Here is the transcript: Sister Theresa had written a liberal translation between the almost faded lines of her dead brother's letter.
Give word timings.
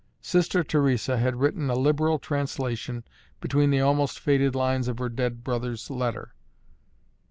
Sister 0.23 0.63
Theresa 0.63 1.17
had 1.19 1.35
written 1.35 1.69
a 1.69 1.75
liberal 1.75 2.17
translation 2.17 3.03
between 3.39 3.69
the 3.69 3.81
almost 3.81 4.17
faded 4.19 4.55
lines 4.55 4.87
of 4.87 4.97
her 4.97 5.09
dead 5.09 5.43
brother's 5.43 5.91
letter. 5.91 6.33